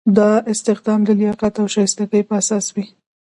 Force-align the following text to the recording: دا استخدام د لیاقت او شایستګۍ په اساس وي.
دا 0.17 0.29
استخدام 0.51 0.99
د 1.05 1.09
لیاقت 1.19 1.53
او 1.61 1.65
شایستګۍ 1.75 2.21
په 2.29 2.33
اساس 2.41 2.65
وي. 2.75 2.85